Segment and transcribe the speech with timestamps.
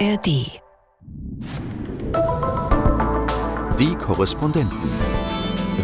[0.00, 0.26] ARD.
[3.78, 4.78] Die Korrespondenten.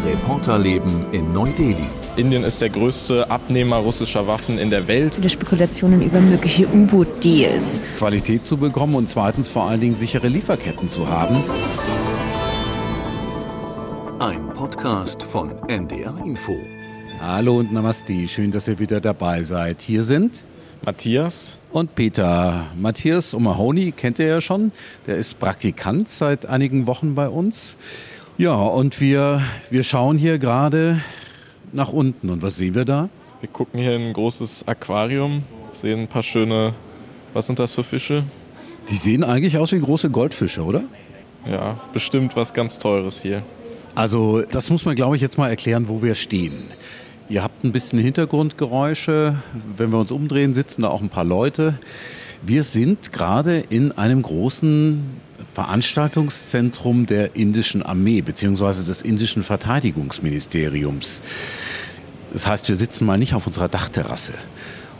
[0.05, 1.87] Reporterleben in Neu-Delhi.
[2.17, 5.15] Indien ist der größte Abnehmer russischer Waffen in der Welt.
[5.15, 7.81] Viele Spekulationen über mögliche U-Boot-Deals.
[7.97, 11.37] Qualität zu bekommen und zweitens vor allen Dingen sichere Lieferketten zu haben.
[14.19, 16.57] Ein Podcast von NDR Info.
[17.21, 19.81] Hallo und Namaste, schön, dass ihr wieder dabei seid.
[19.81, 20.43] Hier sind
[20.83, 22.65] Matthias und Peter.
[22.75, 24.71] Matthias O'Mahony kennt ihr ja schon.
[25.05, 27.77] Der ist Praktikant seit einigen Wochen bei uns.
[28.39, 31.01] Ja, und wir, wir schauen hier gerade
[31.71, 32.31] nach unten.
[32.31, 33.09] Und was sehen wir da?
[33.41, 36.73] Wir gucken hier in ein großes Aquarium, sehen ein paar schöne,
[37.33, 38.23] was sind das für Fische?
[38.89, 40.83] Die sehen eigentlich aus wie große Goldfische, oder?
[41.45, 43.43] Ja, bestimmt was ganz Teures hier.
[43.93, 46.53] Also das muss man, glaube ich, jetzt mal erklären, wo wir stehen.
[47.31, 49.37] Ihr habt ein bisschen Hintergrundgeräusche.
[49.77, 51.75] Wenn wir uns umdrehen, sitzen da auch ein paar Leute.
[52.41, 55.01] Wir sind gerade in einem großen
[55.53, 58.83] Veranstaltungszentrum der indischen Armee bzw.
[58.83, 61.21] des indischen Verteidigungsministeriums.
[62.33, 64.33] Das heißt, wir sitzen mal nicht auf unserer Dachterrasse.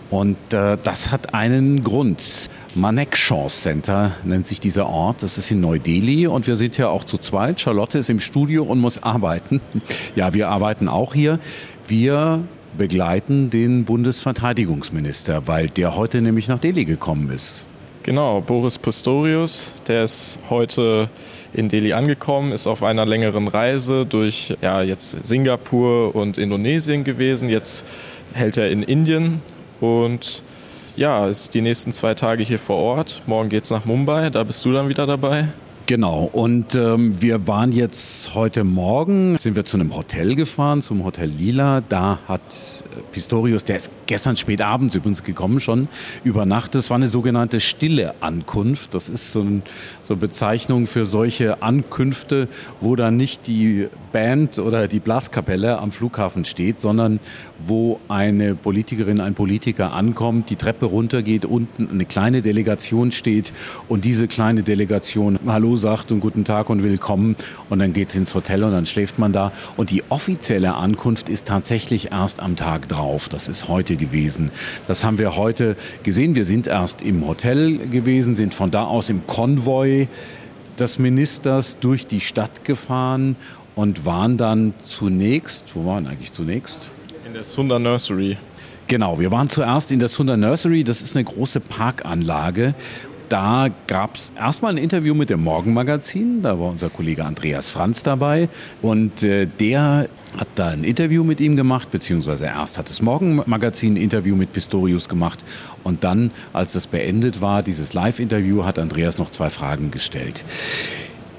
[0.10, 2.50] Und äh, das hat einen Grund.
[2.76, 5.24] Manekshaw Center nennt sich dieser Ort.
[5.24, 7.60] Das ist in Neu-Delhi und wir sind ja auch zu zweit.
[7.60, 9.60] Charlotte ist im Studio und muss arbeiten.
[10.16, 11.40] Ja, wir arbeiten auch hier.
[11.92, 12.46] Wir
[12.78, 17.66] begleiten den Bundesverteidigungsminister, weil der heute nämlich nach Delhi gekommen ist.
[18.04, 21.10] Genau, Boris Pistorius, der ist heute
[21.52, 27.50] in Delhi angekommen, ist auf einer längeren Reise durch ja, jetzt Singapur und Indonesien gewesen.
[27.50, 27.84] Jetzt
[28.32, 29.42] hält er in Indien
[29.82, 30.44] und
[30.96, 33.22] ja, ist die nächsten zwei Tage hier vor Ort.
[33.26, 35.50] Morgen geht es nach Mumbai, da bist du dann wieder dabei.
[35.92, 41.04] Genau, und ähm, wir waren jetzt heute Morgen, sind wir zu einem Hotel gefahren, zum
[41.04, 41.82] Hotel Lila.
[41.82, 45.90] Da hat äh, Pistorius, der ist gestern spät abends übrigens gekommen schon,
[46.24, 46.76] übernachtet.
[46.76, 48.94] Das war eine sogenannte stille Ankunft.
[48.94, 49.64] Das ist so, ein,
[50.06, 52.48] so eine Bezeichnung für solche Ankünfte,
[52.80, 57.20] wo dann nicht die Band oder die Blaskapelle am Flughafen steht, sondern
[57.68, 63.52] wo eine Politikerin, ein Politiker ankommt, die Treppe runtergeht, unten eine kleine Delegation steht
[63.88, 67.36] und diese kleine Delegation Hallo sagt und guten Tag und willkommen
[67.70, 69.52] und dann geht es ins Hotel und dann schläft man da.
[69.76, 73.28] Und die offizielle Ankunft ist tatsächlich erst am Tag drauf.
[73.28, 74.52] Das ist heute gewesen.
[74.88, 76.36] Das haben wir heute gesehen.
[76.36, 80.08] Wir sind erst im Hotel gewesen, sind von da aus im Konvoi
[80.80, 83.36] des Ministers durch die Stadt gefahren
[83.76, 86.90] und waren dann zunächst, wo waren eigentlich zunächst?
[87.26, 88.38] In der Sunda Nursery.
[88.88, 90.84] Genau, wir waren zuerst in der Sunda Nursery.
[90.84, 92.76] Das ist eine große Parkanlage.
[93.32, 96.42] Da gab es erstmal ein Interview mit dem Morgenmagazin.
[96.42, 98.50] Da war unser Kollege Andreas Franz dabei.
[98.82, 103.94] Und äh, der hat da ein Interview mit ihm gemacht, beziehungsweise erst hat das Morgenmagazin
[103.94, 105.46] ein Interview mit Pistorius gemacht.
[105.86, 110.44] Und dann, als das beendet war, dieses Live-Interview, hat Andreas noch zwei Fragen gestellt.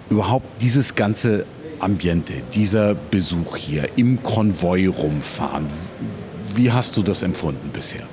[0.08, 1.44] Überhaupt dieses ganze
[1.78, 5.66] Ambiente, dieser Besuch hier im Konvoi rumfahren.
[6.54, 8.06] Wie hast du das empfunden bisher?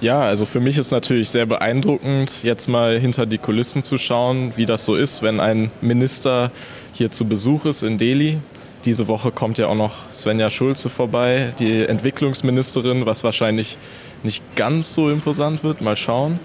[0.00, 4.52] Ja, also für mich ist natürlich sehr beeindruckend, jetzt mal hinter die Kulissen zu schauen,
[4.54, 6.52] wie das so ist, wenn ein Minister
[6.92, 8.38] hier zu Besuch ist in Delhi.
[8.84, 13.76] Diese Woche kommt ja auch noch Svenja Schulze vorbei, die Entwicklungsministerin, was wahrscheinlich
[14.22, 15.80] nicht ganz so imposant wird.
[15.80, 16.38] Mal schauen.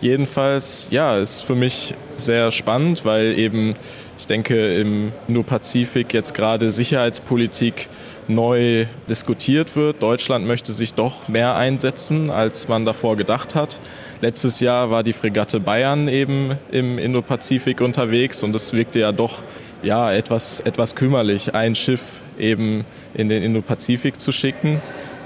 [0.00, 3.74] Jedenfalls, ja, ist für mich sehr spannend, weil eben
[4.22, 7.88] ich denke, im Indo-Pazifik jetzt gerade Sicherheitspolitik
[8.28, 10.02] neu diskutiert wird.
[10.02, 13.80] Deutschland möchte sich doch mehr einsetzen, als man davor gedacht hat.
[14.20, 19.42] Letztes Jahr war die Fregatte Bayern eben im Indo-Pazifik unterwegs und es wirkte ja doch
[19.82, 22.84] ja, etwas, etwas kümmerlich, ein Schiff eben
[23.14, 24.80] in den Indo-Pazifik zu schicken.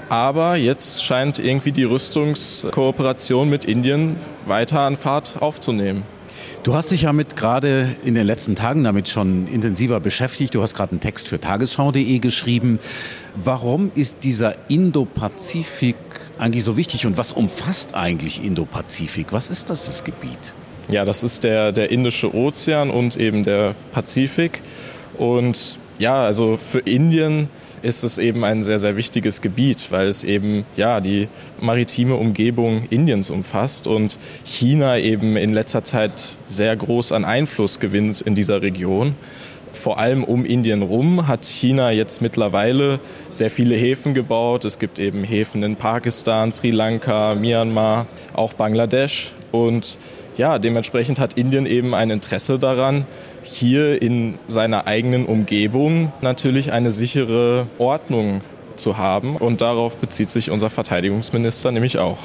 [0.09, 4.15] Aber jetzt scheint irgendwie die Rüstungskooperation mit Indien
[4.45, 6.03] weiter an Fahrt aufzunehmen.
[6.63, 10.53] Du hast dich ja mit gerade in den letzten Tagen damit schon intensiver beschäftigt.
[10.53, 12.79] Du hast gerade einen Text für tagesschau.de geschrieben.
[13.35, 15.95] Warum ist dieser Indo-Pazifik
[16.37, 19.27] eigentlich so wichtig und was umfasst eigentlich Indo-Pazifik?
[19.31, 20.53] Was ist das, das Gebiet?
[20.89, 24.61] Ja, das ist der, der Indische Ozean und eben der Pazifik.
[25.17, 27.49] Und ja, also für Indien
[27.81, 31.27] ist es eben ein sehr, sehr wichtiges Gebiet, weil es eben ja, die
[31.59, 38.21] maritime Umgebung Indiens umfasst und China eben in letzter Zeit sehr groß an Einfluss gewinnt
[38.21, 39.15] in dieser Region.
[39.73, 44.65] Vor allem um Indien rum hat China jetzt mittlerweile sehr viele Häfen gebaut.
[44.65, 49.33] Es gibt eben Häfen in Pakistan, Sri Lanka, Myanmar, auch Bangladesch.
[49.51, 49.99] Und
[50.35, 53.05] ja, dementsprechend hat Indien eben ein Interesse daran,
[53.57, 58.41] hier in seiner eigenen Umgebung natürlich eine sichere Ordnung
[58.75, 59.35] zu haben.
[59.35, 62.19] Und darauf bezieht sich unser Verteidigungsminister nämlich auch.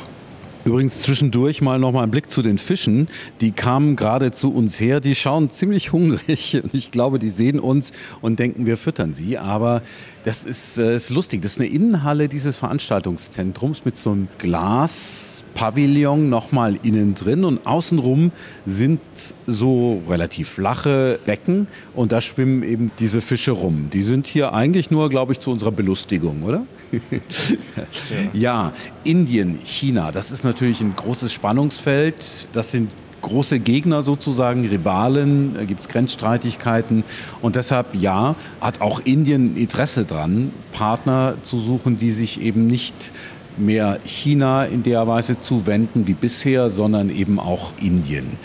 [0.65, 3.09] Übrigens zwischendurch mal noch mal ein Blick zu den Fischen.
[3.41, 5.01] Die kamen gerade zu uns her.
[5.01, 6.61] Die schauen ziemlich hungrig.
[6.63, 9.39] Und ich glaube, die sehen uns und denken, wir füttern sie.
[9.39, 9.83] Aber
[10.25, 11.43] das ist, äh, ist lustig.
[11.43, 15.42] Das ist eine Innenhalle dieses Veranstaltungszentrums mit so einem Glas.
[15.55, 18.33] Pavillon nochmal innen drin und außenrum
[18.67, 19.01] sind
[19.47, 23.91] so relativ flache Becken und da schwimmen eben diese Fische rum.
[23.93, 26.65] Die sind hier eigentlich nur, glaube ich, zu unserer Belustigung, oder?
[28.33, 28.73] ja,
[29.05, 32.49] Indien, China, das ist natürlich ein großes Spannungsfeld.
[32.53, 32.91] Das sind
[33.23, 37.05] große Gegner sozusagen, Rivalen, da gibt es Grenzstreitigkeiten.
[37.41, 43.13] Und deshalb, ja, hat auch Indien Interesse dran, Partner zu suchen, die sich eben nicht
[43.57, 48.39] mehr China in der Weise zuwenden wie bisher, sondern eben auch Indien.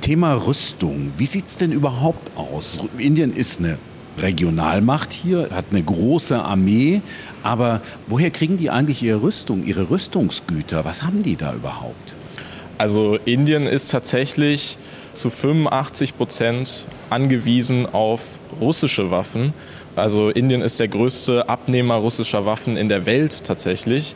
[0.00, 2.78] Thema Rüstung, wie sieht es denn überhaupt aus?
[2.98, 3.78] Indien ist eine
[4.18, 7.02] Regionalmacht hier, hat eine große Armee,
[7.42, 10.84] aber woher kriegen die eigentlich ihre Rüstung, ihre Rüstungsgüter?
[10.84, 12.14] Was haben die da überhaupt?
[12.78, 14.78] Also Indien ist tatsächlich
[15.12, 18.22] zu 85 Prozent angewiesen auf
[18.60, 19.54] russische Waffen.
[19.96, 24.14] Also Indien ist der größte Abnehmer russischer Waffen in der Welt tatsächlich.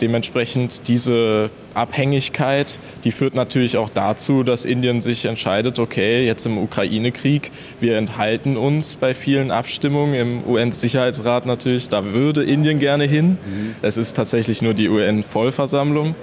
[0.00, 6.58] Dementsprechend diese Abhängigkeit, die führt natürlich auch dazu, dass Indien sich entscheidet, okay, jetzt im
[6.58, 13.38] Ukraine-Krieg, wir enthalten uns bei vielen Abstimmungen im UN-Sicherheitsrat natürlich, da würde Indien gerne hin.
[13.44, 13.76] Mhm.
[13.82, 16.14] Es ist tatsächlich nur die UN-Vollversammlung.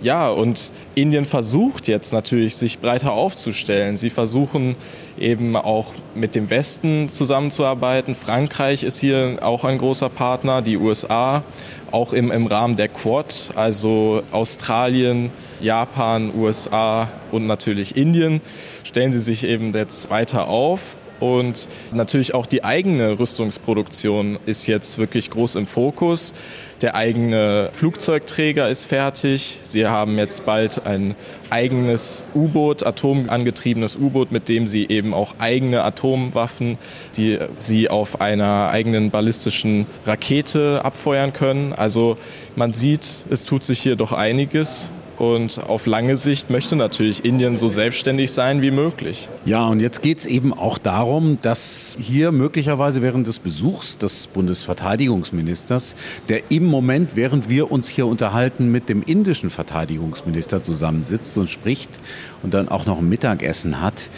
[0.00, 3.96] Ja, und Indien versucht jetzt natürlich, sich breiter aufzustellen.
[3.96, 4.76] Sie versuchen
[5.18, 8.14] eben auch mit dem Westen zusammenzuarbeiten.
[8.14, 11.42] Frankreich ist hier auch ein großer Partner, die USA
[11.90, 15.30] auch im, im Rahmen der Quad, also Australien,
[15.60, 18.40] Japan, USA und natürlich Indien,
[18.84, 20.94] stellen sie sich eben jetzt weiter auf.
[21.20, 26.34] Und natürlich auch die eigene Rüstungsproduktion ist jetzt wirklich groß im Fokus.
[26.80, 29.58] Der eigene Flugzeugträger ist fertig.
[29.64, 31.16] Sie haben jetzt bald ein
[31.50, 36.78] eigenes U-Boot, atomangetriebenes U-Boot, mit dem sie eben auch eigene Atomwaffen,
[37.16, 41.72] die sie auf einer eigenen ballistischen Rakete abfeuern können.
[41.72, 42.16] Also
[42.54, 44.90] man sieht, es tut sich hier doch einiges.
[45.18, 49.28] Und auf lange Sicht möchte natürlich Indien so selbstständig sein wie möglich.
[49.44, 54.28] Ja, und jetzt geht es eben auch darum, dass hier möglicherweise während des Besuchs des
[54.28, 55.96] Bundesverteidigungsministers,
[56.28, 61.98] der im Moment, während wir uns hier unterhalten, mit dem indischen Verteidigungsminister zusammensitzt und spricht
[62.44, 64.10] und dann auch noch ein Mittagessen hat,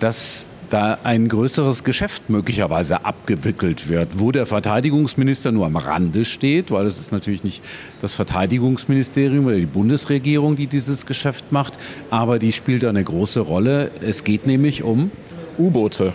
[0.00, 6.70] dass da ein größeres Geschäft möglicherweise abgewickelt wird, wo der Verteidigungsminister nur am Rande steht,
[6.70, 7.62] weil es ist natürlich nicht
[8.02, 11.74] das Verteidigungsministerium oder die Bundesregierung, die dieses Geschäft macht,
[12.10, 13.90] aber die spielt eine große Rolle.
[14.00, 15.10] Es geht nämlich um
[15.58, 16.12] U-Boote.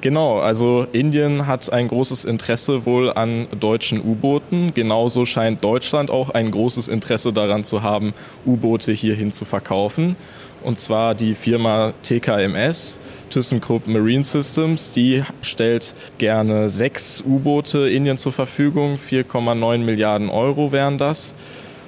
[0.00, 4.72] Genau, also Indien hat ein großes Interesse wohl an deutschen U-Booten.
[4.72, 8.14] Genauso scheint Deutschland auch ein großes Interesse daran zu haben,
[8.46, 10.14] U-Boote hierhin zu verkaufen.
[10.62, 12.98] Und zwar die Firma TKMS
[13.30, 18.98] ThyssenKrupp Marine Systems, die stellt gerne sechs U-Boote Indien zur Verfügung.
[18.98, 21.34] 4,9 Milliarden Euro wären das.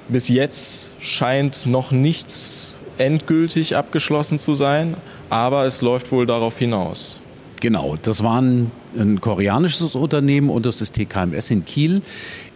[0.07, 4.95] Bis jetzt scheint noch nichts endgültig abgeschlossen zu sein,
[5.29, 7.19] aber es läuft wohl darauf hinaus.
[7.61, 12.01] Genau, das war ein, ein koreanisches Unternehmen und das ist TKMS in Kiel.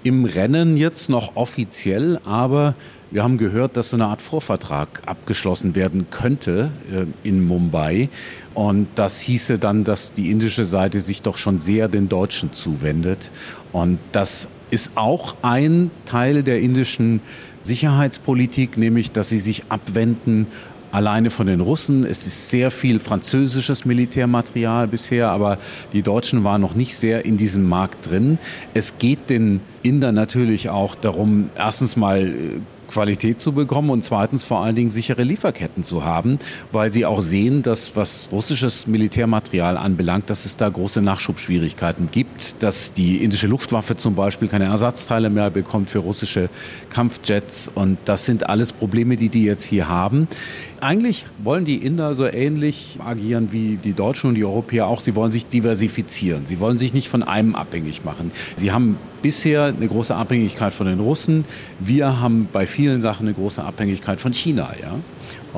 [0.03, 2.75] Im Rennen jetzt noch offiziell, aber
[3.11, 8.09] wir haben gehört, dass so eine Art Vorvertrag abgeschlossen werden könnte äh, in Mumbai.
[8.53, 13.31] Und das hieße dann, dass die indische Seite sich doch schon sehr den Deutschen zuwendet.
[13.71, 17.21] Und das ist auch ein Teil der indischen
[17.63, 20.47] Sicherheitspolitik, nämlich dass sie sich abwenden
[20.95, 22.05] alleine von den Russen.
[22.05, 25.57] Es ist sehr viel französisches Militärmaterial bisher, aber
[25.91, 28.37] die Deutschen waren noch nicht sehr in diesem Markt drin.
[28.73, 32.33] Es geht den Indern natürlich auch darum, erstens mal äh,
[32.87, 36.39] Qualität zu bekommen und zweitens vor allen Dingen sichere Lieferketten zu haben,
[36.71, 42.61] weil sie auch sehen, dass was russisches Militärmaterial anbelangt, dass es da große Nachschubschwierigkeiten gibt,
[42.63, 46.49] dass die indische Luftwaffe zum Beispiel keine Ersatzteile mehr bekommt für russische
[46.89, 50.27] Kampfjets und das sind alles Probleme, die die jetzt hier haben.
[50.81, 55.01] Eigentlich wollen die Inder so ähnlich agieren wie die Deutschen und die Europäer auch.
[55.01, 56.45] Sie wollen sich diversifizieren.
[56.45, 58.31] Sie wollen sich nicht von einem abhängig machen.
[58.55, 61.45] Sie haben bisher eine große Abhängigkeit von den Russen.
[61.79, 64.71] Wir haben bei vielen Sachen eine große Abhängigkeit von China.
[64.79, 64.99] Ja?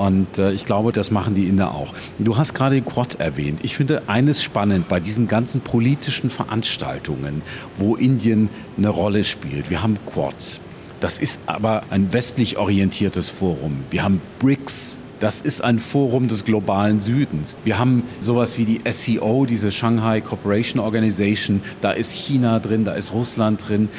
[0.02, 1.94] Und äh, ich glaube, das machen die Inder auch.
[2.18, 3.60] Du hast gerade Quad erwähnt.
[3.64, 7.42] Ich finde eines spannend bei diesen ganzen politischen Veranstaltungen,
[7.76, 8.48] wo Indien
[8.78, 9.70] eine Rolle spielt.
[9.70, 10.62] Wir haben Quad.
[11.02, 13.84] Das ist aber ein westlich orientiertes Forum.
[13.92, 17.58] Wir haben BRICS, das ist ein Forum des globalen Südens.
[17.64, 21.62] Wir haben sowas wie die SCO, diese Shanghai Cooperation Organization.
[21.82, 23.90] Da ist China drin, da ist Russland drin.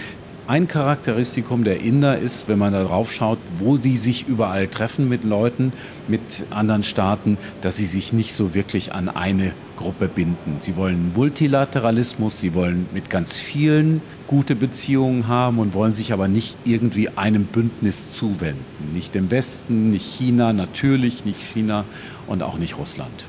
[0.46, 5.08] Ein Charakteristikum der Inder ist, wenn man da drauf schaut, wo sie sich überall treffen
[5.08, 5.72] mit Leuten,
[6.06, 10.56] mit anderen Staaten, dass sie sich nicht so wirklich an eine Gruppe binden.
[10.61, 16.28] Sie wollen Multilateralismus, sie wollen mit ganz vielen gute Beziehungen haben und wollen sich aber
[16.28, 18.64] nicht irgendwie einem Bündnis zuwenden.
[18.92, 21.85] Nicht dem Westen, nicht China, natürlich nicht China
[22.26, 23.25] und auch nicht Russland.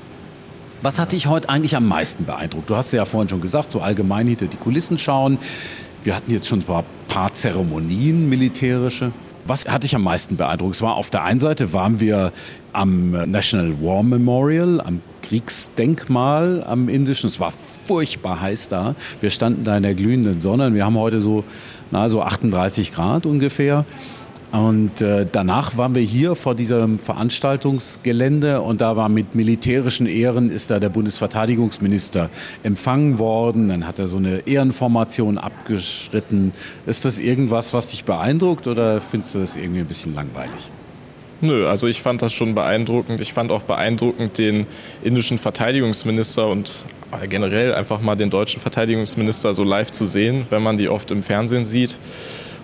[0.82, 2.70] Was hat dich heute eigentlich am meisten beeindruckt?
[2.70, 5.38] Du hast ja vorhin schon gesagt, so allgemein hinter die Kulissen schauen.
[6.03, 9.12] Wir hatten jetzt schon ein paar, Zeremonien militärische.
[9.46, 10.75] Was hat dich am meisten beeindruckt?
[10.75, 12.32] Es war auf der einen Seite waren wir
[12.72, 17.27] am National War Memorial, am Kriegsdenkmal am Indischen.
[17.27, 18.95] Es war furchtbar heiß da.
[19.21, 21.43] Wir standen da in der glühenden Sonne wir haben heute so,
[21.91, 23.86] na, so 38 Grad ungefähr.
[24.51, 30.50] Und äh, danach waren wir hier vor diesem Veranstaltungsgelände und da war mit militärischen Ehren
[30.50, 32.31] ist da der Bundesverteidigungsminister
[32.63, 33.69] empfangen worden.
[33.69, 36.53] Dann hat er so eine Ehrenformation abgeschritten.
[36.88, 40.71] Ist das irgendwas, was dich beeindruckt oder findest du das irgendwie ein bisschen langweilig?
[41.41, 43.22] Nö, also ich fand das schon beeindruckend.
[43.22, 44.67] Ich fand auch beeindruckend den
[45.03, 46.84] indischen Verteidigungsminister und
[47.29, 51.24] generell einfach mal den deutschen Verteidigungsminister so live zu sehen, wenn man die oft im
[51.24, 51.96] Fernsehen sieht.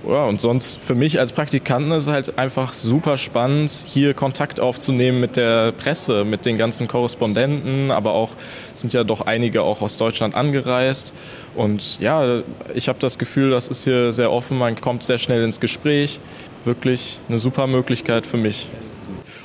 [0.07, 4.59] Ja, und sonst für mich als Praktikanten ist es halt einfach super spannend, hier Kontakt
[4.59, 8.31] aufzunehmen mit der Presse, mit den ganzen Korrespondenten, aber auch
[8.75, 11.11] sind ja doch einige auch aus Deutschland angereist.
[11.55, 12.41] Und ja,
[12.75, 16.19] ich habe das Gefühl, das ist hier sehr offen, man kommt sehr schnell ins Gespräch.
[16.65, 18.69] Wirklich eine super Möglichkeit für mich.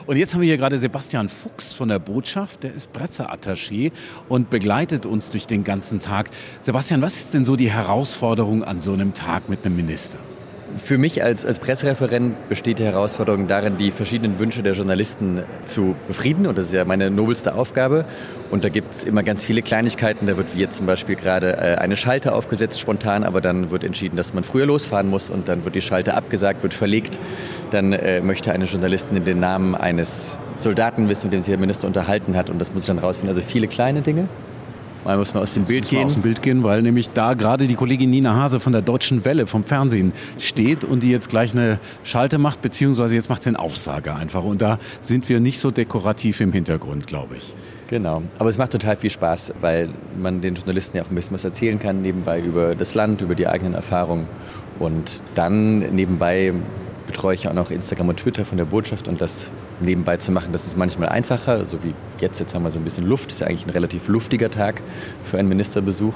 [0.06, 3.92] Und jetzt haben wir hier gerade Sebastian Fuchs von der Botschaft, der ist Presseattaché
[4.28, 6.30] und begleitet uns durch den ganzen Tag.
[6.62, 10.18] Sebastian, was ist denn so die Herausforderung an so einem Tag mit einem Minister?
[10.76, 15.96] Für mich als, als Pressereferent besteht die Herausforderung darin, die verschiedenen Wünsche der Journalisten zu
[16.06, 16.46] befrieden.
[16.46, 18.04] Und das ist ja meine nobelste Aufgabe.
[18.50, 20.26] Und da gibt es immer ganz viele Kleinigkeiten.
[20.26, 23.82] Da wird wie jetzt zum Beispiel gerade äh, eine Schalte aufgesetzt, spontan, aber dann wird
[23.82, 27.18] entschieden, dass man früher losfahren muss und dann wird die Schalte abgesagt, wird verlegt.
[27.72, 31.88] Dann äh, möchte eine Journalistin den Namen eines Soldaten wissen, mit dem sich der Minister
[31.88, 32.48] unterhalten hat.
[32.48, 33.28] Und das muss ich dann rausfinden.
[33.28, 34.28] Also viele kleine Dinge.
[35.04, 36.04] Man muss mal aus dem Bild gehen.
[36.04, 39.24] Aus dem Bild gehen, weil nämlich da gerade die Kollegin Nina Hase von der Deutschen
[39.24, 43.48] Welle vom Fernsehen steht und die jetzt gleich eine Schalte macht, beziehungsweise jetzt macht sie
[43.48, 44.44] einen Aufsager einfach.
[44.44, 47.54] Und da sind wir nicht so dekorativ im Hintergrund, glaube ich.
[47.88, 51.34] Genau, aber es macht total viel Spaß, weil man den Journalisten ja auch ein bisschen
[51.34, 54.28] was erzählen kann, nebenbei über das Land, über die eigenen Erfahrungen.
[54.78, 56.52] Und dann nebenbei
[57.08, 60.52] betreue ich auch noch Instagram und Twitter von der Botschaft und das nebenbei zu machen,
[60.52, 62.38] das ist manchmal einfacher, so wie jetzt.
[62.40, 64.80] Jetzt haben wir so ein bisschen Luft, das ist ja eigentlich ein relativ luftiger Tag
[65.24, 66.14] für einen Ministerbesuch.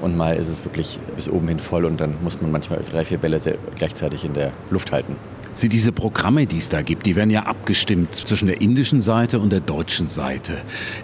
[0.00, 3.04] Und mal ist es wirklich bis oben hin voll und dann muss man manchmal drei,
[3.04, 3.40] vier Bälle
[3.76, 5.16] gleichzeitig in der Luft halten.
[5.54, 9.38] Sie, diese Programme, die es da gibt, die werden ja abgestimmt zwischen der indischen Seite
[9.38, 10.54] und der deutschen Seite.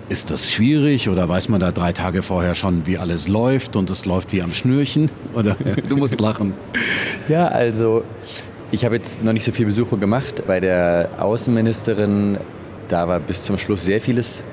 [0.09, 3.91] Ist das schwierig oder weiß man da drei Tage vorher schon, wie alles läuft und
[3.91, 5.11] es läuft wie am Schnürchen?
[5.35, 5.55] Oder
[5.89, 6.55] du musst lachen.
[7.29, 8.05] Ja, also
[8.71, 10.43] ich habe jetzt noch nicht so viele Besuche gemacht.
[10.47, 12.39] Bei der Außenministerin,
[12.89, 14.45] da war bis zum Schluss sehr vieles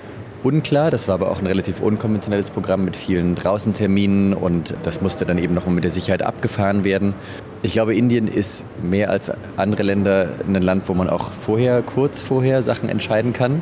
[0.43, 0.91] unklar.
[0.91, 5.38] Das war aber auch ein relativ unkonventionelles Programm mit vielen Draußenterminen und das musste dann
[5.38, 7.13] eben noch mit der Sicherheit abgefahren werden.
[7.62, 12.22] Ich glaube, Indien ist mehr als andere Länder ein Land, wo man auch vorher, kurz
[12.22, 13.62] vorher Sachen entscheiden kann.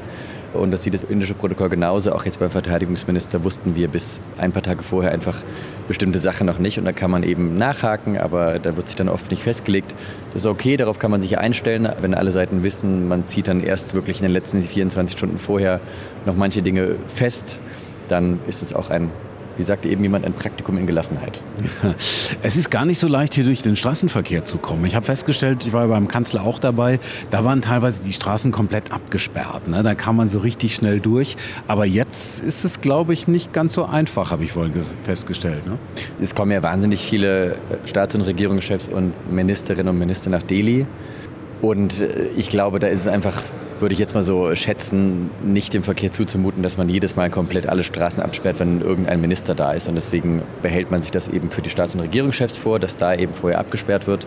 [0.54, 2.12] Und das sieht das indische Protokoll genauso.
[2.12, 5.42] Auch jetzt beim Verteidigungsminister wussten wir bis ein paar Tage vorher einfach
[5.88, 6.78] bestimmte Sachen noch nicht.
[6.78, 9.94] Und da kann man eben nachhaken, aber da wird sich dann oft nicht festgelegt.
[10.34, 11.90] Das ist okay, darauf kann man sich einstellen.
[12.02, 15.80] Wenn alle Seiten wissen, man zieht dann erst wirklich in den letzten 24 Stunden vorher
[16.26, 17.60] noch manche Dinge fest,
[18.10, 19.12] dann ist es auch ein
[19.58, 21.42] wie sagte eben jemand, ein Praktikum in Gelassenheit.
[22.42, 24.86] Es ist gar nicht so leicht, hier durch den Straßenverkehr zu kommen.
[24.86, 28.92] Ich habe festgestellt, ich war beim Kanzler auch dabei, da waren teilweise die Straßen komplett
[28.92, 29.68] abgesperrt.
[29.68, 29.84] Ne?
[29.84, 31.38] Da kam man so richtig schnell durch.
[31.68, 35.66] Aber jetzt ist es, glaube ich, nicht ganz so einfach, habe ich vorhin festgestellt.
[35.66, 35.78] Ne?
[36.22, 40.86] Es kommen ja wahnsinnig viele Staats- und Regierungschefs und Ministerinnen und Minister nach Delhi.
[41.62, 43.42] Und äh, ich glaube, da ist es einfach
[43.84, 47.68] würde ich jetzt mal so schätzen, nicht dem Verkehr zuzumuten, dass man jedes Mal komplett
[47.68, 49.90] alle Straßen absperrt, wenn irgendein Minister da ist.
[49.90, 53.14] Und deswegen behält man sich das eben für die Staats- und Regierungschefs vor, dass da
[53.14, 54.26] eben vorher abgesperrt wird.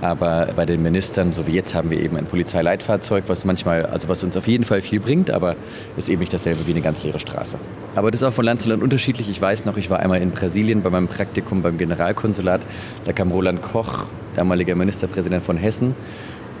[0.00, 4.08] Aber bei den Ministern, so wie jetzt, haben wir eben ein Polizeileitfahrzeug, was manchmal, also
[4.08, 5.54] was uns auf jeden Fall viel bringt, aber
[5.98, 7.58] ist eben nicht dasselbe wie eine ganz leere Straße.
[7.94, 9.28] Aber das ist auch von Land zu Land unterschiedlich.
[9.28, 12.66] Ich weiß noch, ich war einmal in Brasilien bei meinem Praktikum beim Generalkonsulat.
[13.04, 15.94] Da kam Roland Koch, damaliger Ministerpräsident von Hessen,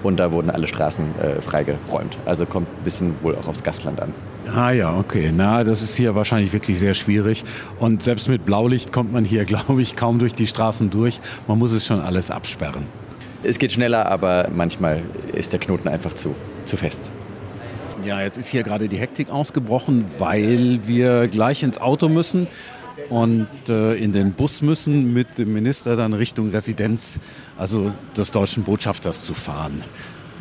[0.04, 2.18] und da wurden alle Straßen äh, freigeräumt.
[2.26, 4.12] Also kommt ein bisschen wohl auch aufs Gastland an.
[4.54, 5.32] Ah ja, okay.
[5.34, 7.44] Na, das ist hier wahrscheinlich wirklich sehr schwierig.
[7.80, 11.20] Und selbst mit Blaulicht kommt man hier, glaube ich, kaum durch die Straßen durch.
[11.48, 12.84] Man muss es schon alles absperren.
[13.42, 16.34] Es geht schneller, aber manchmal ist der Knoten einfach zu,
[16.64, 17.10] zu fest.
[18.04, 22.48] Ja, jetzt ist hier gerade die Hektik ausgebrochen, weil wir gleich ins Auto müssen
[23.10, 27.18] und äh, in den Bus müssen, mit dem Minister dann Richtung Residenz,
[27.58, 29.82] also des deutschen Botschafters zu fahren.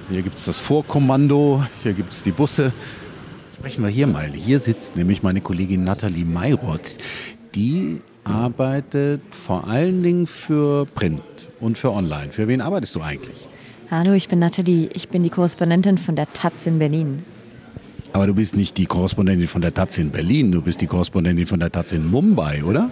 [0.10, 2.72] Hier gibt es das Vorkommando, hier gibt es die Busse.
[3.56, 4.30] Sprechen wir hier mal.
[4.34, 6.98] Hier sitzt nämlich meine Kollegin Nathalie Mayroth.
[7.56, 11.24] Die arbeitet vor allen Dingen für Print
[11.60, 12.32] und für Online.
[12.32, 13.48] Für wen arbeitest du eigentlich?
[13.90, 14.90] Hallo, ich bin Nathalie.
[14.94, 17.24] Ich bin die Korrespondentin von der Taz in Berlin.
[18.14, 21.48] Aber du bist nicht die Korrespondentin von der Taz in Berlin, du bist die Korrespondentin
[21.48, 22.90] von der Taz in Mumbai, oder?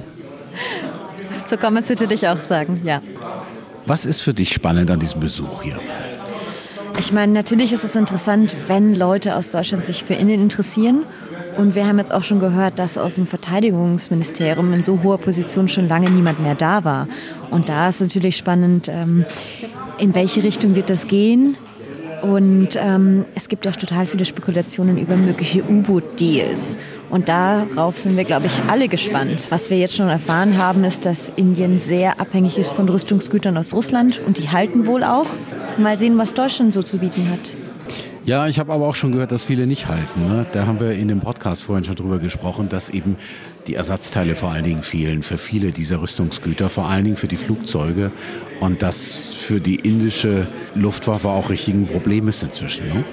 [1.46, 3.01] So kann man es natürlich auch sagen, ja.
[3.86, 5.80] Was ist für dich spannend an diesem Besuch hier?
[6.98, 11.04] Ich meine, natürlich ist es interessant, wenn Leute aus Deutschland sich für Innen interessieren.
[11.58, 15.68] Und wir haben jetzt auch schon gehört, dass aus dem Verteidigungsministerium in so hoher Position
[15.68, 17.08] schon lange niemand mehr da war.
[17.50, 19.25] Und da ist natürlich spannend, ähm,
[19.98, 21.58] in welche Richtung wird das gehen?
[22.22, 26.78] Und ähm, es gibt auch total viele Spekulationen über mögliche U-Boot-Deals.
[27.10, 29.48] Und darauf sind wir, glaube ich, alle gespannt.
[29.50, 33.74] Was wir jetzt schon erfahren haben, ist, dass Indien sehr abhängig ist von Rüstungsgütern aus
[33.74, 35.28] Russland und die halten wohl auch.
[35.78, 37.51] Mal sehen, was Deutschland so zu bieten hat.
[38.24, 40.28] Ja, ich habe aber auch schon gehört, dass viele nicht halten.
[40.28, 40.46] Ne?
[40.51, 43.18] Da haben wir in dem Podcast vorhin schon drüber gesprochen, dass eben
[43.68, 47.38] die Ersatzteile vor allen Dingen fehlen für viele dieser Rüstungsgüter, vor allen Dingen für die
[47.38, 48.12] Flugzeuge
[48.60, 52.88] und das für die indische Luftwaffe auch richtig ein Problem ist inzwischen.
[52.88, 53.03] Ne?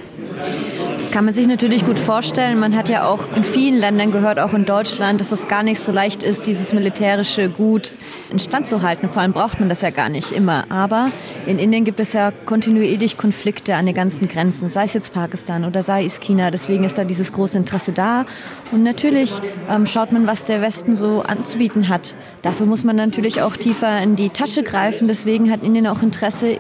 [1.09, 2.61] Das kann man sich natürlich gut vorstellen.
[2.61, 5.81] Man hat ja auch in vielen Ländern gehört, auch in Deutschland, dass es gar nicht
[5.81, 7.93] so leicht ist, dieses militärische Gut
[8.31, 9.09] instand zu halten.
[9.09, 10.67] Vor allem braucht man das ja gar nicht immer.
[10.69, 11.11] Aber
[11.47, 15.65] in Indien gibt es ja kontinuierlich Konflikte an den ganzen Grenzen, sei es jetzt Pakistan
[15.65, 16.51] oder sei es China.
[16.51, 18.27] Deswegen ist da dieses große Interesse da.
[18.71, 19.33] Und natürlich
[19.71, 22.15] ähm, schaut man, was der Westen so anzubieten hat.
[22.43, 25.09] Dafür muss man natürlich auch tiefer in die Tasche greifen.
[25.09, 26.59] Deswegen hat Indien auch Interesse,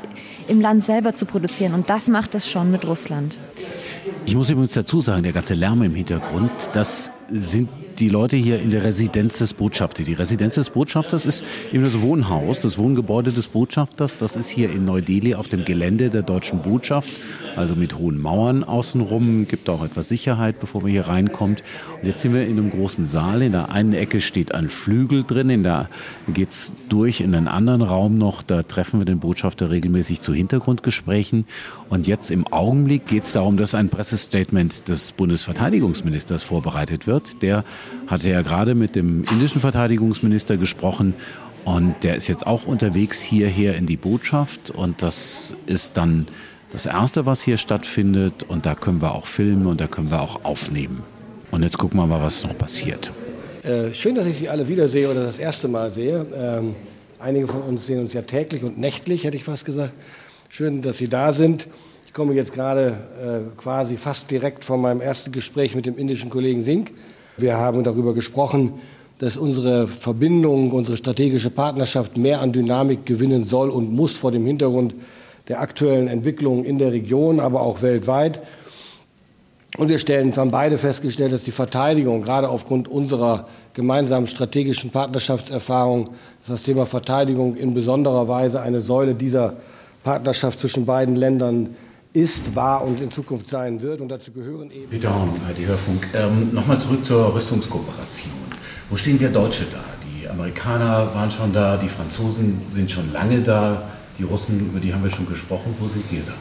[0.48, 1.74] im Land selber zu produzieren.
[1.74, 3.38] Und das macht es schon mit Russland.
[4.26, 7.68] Ich muss übrigens dazu sagen, der ganze Lärm im Hintergrund, das sind
[7.98, 10.06] die Leute hier in der Residenz des Botschafters.
[10.06, 14.18] Die Residenz des Botschafters ist eben das Wohnhaus, das Wohngebäude des Botschafters.
[14.18, 17.10] Das ist hier in Neu-Delhi auf dem Gelände der deutschen Botschaft,
[17.56, 19.48] also mit hohen Mauern außenrum.
[19.48, 21.64] Gibt auch etwas Sicherheit, bevor man hier reinkommt.
[22.00, 23.42] Und jetzt sind wir in einem großen Saal.
[23.42, 25.88] In der einen Ecke steht ein Flügel drin, in der
[26.32, 28.42] geht es durch in einen anderen Raum noch.
[28.42, 31.46] Da treffen wir den Botschafter regelmäßig zu Hintergrundgesprächen.
[31.88, 37.42] Und jetzt im Augenblick geht es darum, dass ein Pressestatement des Bundesverteidigungsministers vorbereitet wird.
[37.42, 37.64] Der
[38.06, 41.14] hatte ja gerade mit dem indischen Verteidigungsminister gesprochen
[41.64, 46.28] und der ist jetzt auch unterwegs hierher in die Botschaft und das ist dann
[46.72, 50.20] das Erste, was hier stattfindet und da können wir auch filmen und da können wir
[50.20, 51.02] auch aufnehmen.
[51.50, 53.10] Und jetzt gucken wir mal, was noch passiert.
[53.62, 56.26] Äh, schön, dass ich Sie alle wiedersehe oder das erste Mal sehe.
[56.34, 56.74] Ähm,
[57.18, 59.92] einige von uns sehen uns ja täglich und nächtlich, hätte ich fast gesagt.
[60.50, 61.68] Schön, dass Sie da sind.
[62.06, 66.30] Ich komme jetzt gerade äh, quasi fast direkt von meinem ersten Gespräch mit dem indischen
[66.30, 66.90] Kollegen Singh.
[67.38, 68.74] Wir haben darüber gesprochen,
[69.18, 74.44] dass unsere Verbindung, unsere strategische Partnerschaft mehr an Dynamik gewinnen soll und muss vor dem
[74.44, 74.94] Hintergrund
[75.48, 78.40] der aktuellen Entwicklungen in der Region, aber auch weltweit.
[79.76, 86.10] Und wir stellen, haben beide festgestellt, dass die Verteidigung gerade aufgrund unserer gemeinsamen strategischen Partnerschaftserfahrung,
[86.46, 89.54] das Thema Verteidigung in besonderer Weise eine Säule dieser
[90.02, 91.76] Partnerschaft zwischen beiden Ländern
[92.12, 94.00] ist, war und in Zukunft sein wird.
[94.00, 94.88] Und dazu gehören eben.
[94.88, 96.08] Peter Horn, die Hörfunk.
[96.14, 98.32] Ähm, Nochmal zurück zur Rüstungskooperation.
[98.88, 99.84] Wo stehen wir Deutsche da?
[100.06, 103.82] Die Amerikaner waren schon da, die Franzosen sind schon lange da,
[104.18, 105.74] die Russen, über die haben wir schon gesprochen.
[105.78, 106.32] Wo sind wir da?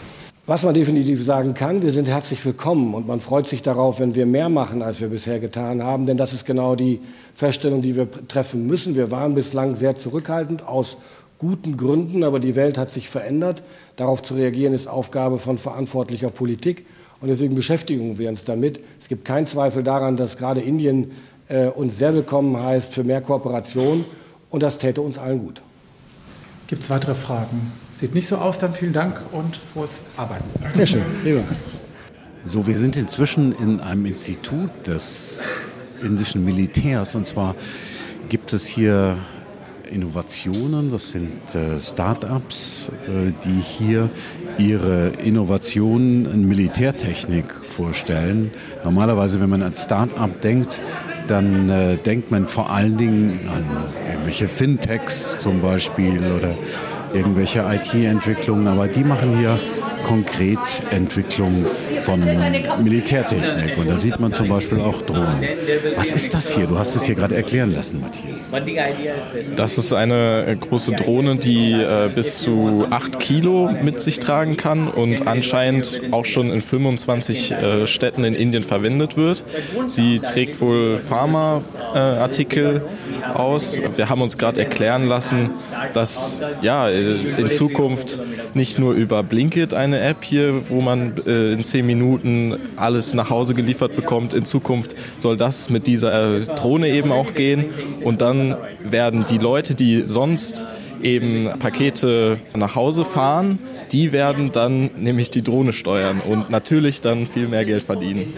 [0.49, 4.15] Was man definitiv sagen kann, wir sind herzlich willkommen und man freut sich darauf, wenn
[4.15, 7.01] wir mehr machen, als wir bisher getan haben, denn das ist genau die
[7.35, 8.95] Feststellung, die wir treffen müssen.
[8.95, 10.95] Wir waren bislang sehr zurückhaltend aus
[11.39, 13.61] guten Gründen, aber die Welt hat sich verändert.
[13.95, 16.85] Darauf zu reagieren ist Aufgabe von verantwortlicher Politik
[17.21, 18.79] und deswegen beschäftigen wir uns damit.
[18.99, 21.11] Es gibt keinen Zweifel daran, dass gerade Indien
[21.49, 24.05] äh, uns sehr willkommen heißt für mehr Kooperation
[24.49, 25.61] und das täte uns allen gut.
[26.67, 27.71] Gibt es weitere Fragen?
[27.93, 30.43] Sieht nicht so aus, dann vielen Dank und frohes Arbeiten.
[30.75, 31.43] Sehr schön, lieber.
[32.45, 35.63] So, wir sind inzwischen in einem Institut des
[36.01, 37.55] indischen Militärs und zwar
[38.29, 39.17] gibt es hier
[39.87, 44.09] Innovationen, das sind äh, Start-ups, äh, die hier
[44.57, 48.51] ihre Innovationen in Militärtechnik vorstellen.
[48.83, 50.81] Normalerweise, wenn man an Start-up denkt,
[51.27, 53.65] dann äh, denkt man vor allen Dingen an
[54.09, 56.55] irgendwelche Fintechs zum Beispiel oder
[57.13, 59.59] irgendwelche IT-Entwicklungen, aber die machen hier
[60.03, 61.65] konkret Entwicklung
[62.01, 62.19] von
[62.83, 63.77] Militärtechnik.
[63.77, 65.43] Und da sieht man zum Beispiel auch Drohnen.
[65.95, 66.67] Was ist das hier?
[66.67, 68.51] Du hast es hier gerade erklären lassen, Matthias.
[69.55, 74.87] Das ist eine große Drohne, die äh, bis zu 8 Kilo mit sich tragen kann
[74.87, 79.43] und anscheinend auch schon in 25 äh, Städten in Indien verwendet wird.
[79.85, 82.83] Sie trägt wohl Pharmaartikel
[83.33, 83.81] aus.
[83.95, 85.51] Wir haben uns gerade erklären lassen,
[85.93, 88.19] dass ja, in Zukunft
[88.53, 93.29] nicht nur über Blinkit eine App hier, wo man äh, in zehn Minuten alles nach
[93.29, 94.33] Hause geliefert bekommt.
[94.33, 97.65] In Zukunft soll das mit dieser Drohne eben auch gehen.
[98.03, 100.65] Und dann werden die Leute, die sonst
[101.01, 103.59] eben Pakete nach Hause fahren,
[103.91, 108.33] die werden dann nämlich die Drohne steuern und natürlich dann viel mehr Geld verdienen.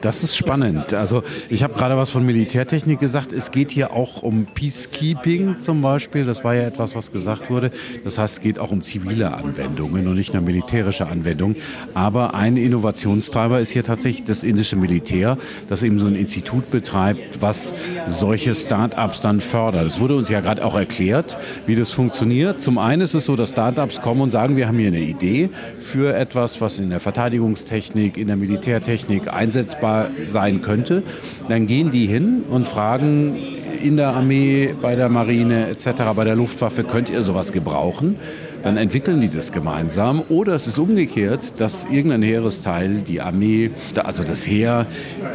[0.00, 0.94] Das ist spannend.
[0.94, 3.32] Also ich habe gerade was von Militärtechnik gesagt.
[3.32, 6.24] Es geht hier auch um Peacekeeping zum Beispiel.
[6.24, 7.70] Das war ja etwas, was gesagt wurde.
[8.04, 11.56] Das heißt, es geht auch um zivile Anwendungen und nicht nur militärische Anwendungen.
[11.94, 15.38] Aber ein Innovationstreiber ist hier tatsächlich das indische Militär,
[15.68, 17.74] das eben so ein Institut betreibt, was
[18.08, 19.86] solche Start-ups dann fördert.
[19.86, 21.36] Es wurde uns ja gerade auch erklärt,
[21.66, 22.60] wie das funktioniert.
[22.60, 25.50] Zum einen ist es so, dass Start-ups kommen und sagen, wir haben hier eine Idee
[25.78, 31.02] für etwas, was in der Verteidigungstechnik, in der Militärtechnik einsetzbar sein könnte.
[31.48, 33.36] Dann gehen die hin und fragen
[33.82, 38.16] in der Armee, bei der Marine etc., bei der Luftwaffe, könnt ihr sowas gebrauchen?
[38.62, 40.22] Dann entwickeln die das gemeinsam.
[40.28, 43.70] Oder es ist umgekehrt, dass irgendein Heeresteil, die Armee,
[44.02, 44.86] also das Heer,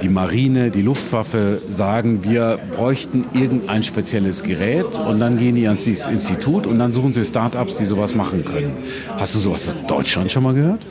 [0.02, 5.88] die Marine, die Luftwaffe sagen, wir bräuchten irgendein spezielles Gerät und dann gehen die ans
[5.88, 8.78] Institut und dann suchen sie Startups, die sowas machen können.
[9.18, 10.86] Hast du sowas in Deutschland schon mal gehört?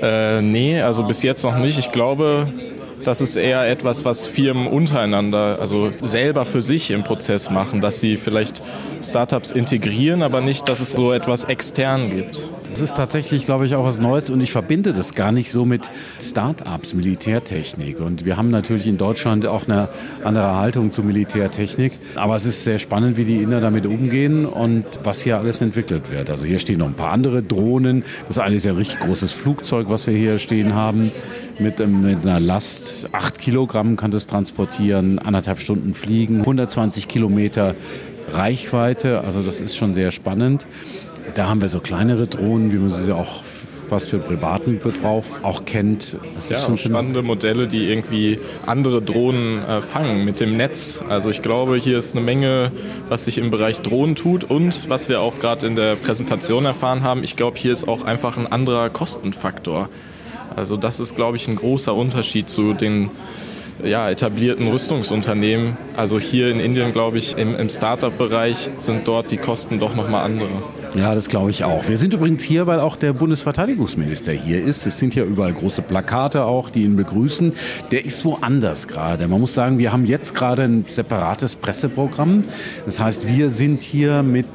[0.00, 1.78] Äh, nee, also bis jetzt noch nicht.
[1.78, 2.48] Ich glaube,
[3.04, 8.00] das ist eher etwas, was Firmen untereinander, also selber für sich im Prozess machen, dass
[8.00, 8.62] sie vielleicht
[9.02, 12.48] Startups integrieren, aber nicht, dass es so etwas extern gibt.
[12.72, 15.66] Das ist tatsächlich, glaube ich, auch was Neues und ich verbinde das gar nicht so
[15.66, 18.00] mit Startups, Militärtechnik.
[18.00, 19.90] Und wir haben natürlich in Deutschland auch eine
[20.24, 21.92] andere Haltung zu Militärtechnik.
[22.14, 26.10] Aber es ist sehr spannend, wie die Inder damit umgehen und was hier alles entwickelt
[26.10, 26.30] wird.
[26.30, 28.04] Also hier stehen noch ein paar andere Drohnen.
[28.28, 31.10] Das eine ist ja ein richtig großes Flugzeug, was wir hier stehen haben.
[31.62, 37.76] Mit, mit einer Last, 8 Kilogramm kann das transportieren, anderthalb Stunden fliegen, 120 Kilometer
[38.32, 39.20] Reichweite.
[39.20, 40.66] Also das ist schon sehr spannend.
[41.34, 43.42] Da haben wir so kleinere Drohnen, wie man sie auch
[43.88, 46.16] fast für privaten Betrauf auch kennt.
[46.34, 51.04] Das ja, ist schon spannende Modelle, die irgendwie andere Drohnen äh, fangen mit dem Netz.
[51.08, 52.72] Also ich glaube, hier ist eine Menge,
[53.10, 57.02] was sich im Bereich Drohnen tut und was wir auch gerade in der Präsentation erfahren
[57.02, 57.22] haben.
[57.22, 59.90] Ich glaube, hier ist auch einfach ein anderer Kostenfaktor.
[60.54, 63.10] Also das ist, glaube ich, ein großer Unterschied zu den
[63.82, 65.76] ja, etablierten Rüstungsunternehmen.
[65.96, 70.24] Also hier in Indien, glaube ich, im, im Startup-Bereich sind dort die Kosten doch nochmal
[70.24, 70.48] andere.
[70.94, 71.88] Ja, das glaube ich auch.
[71.88, 74.86] Wir sind übrigens hier, weil auch der Bundesverteidigungsminister hier ist.
[74.86, 77.54] Es sind ja überall große Plakate auch, die ihn begrüßen.
[77.90, 79.26] Der ist woanders gerade.
[79.26, 82.44] Man muss sagen, wir haben jetzt gerade ein separates Presseprogramm.
[82.84, 84.46] Das heißt, wir sind hier mit